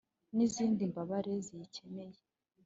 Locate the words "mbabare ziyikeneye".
0.91-2.19